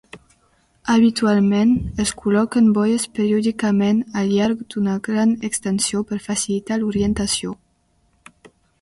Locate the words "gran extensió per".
5.11-6.23